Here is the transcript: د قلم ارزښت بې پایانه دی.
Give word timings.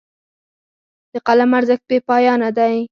د 1.13 1.15
قلم 1.27 1.49
ارزښت 1.59 1.83
بې 1.89 1.97
پایانه 2.07 2.49
دی. 2.57 2.75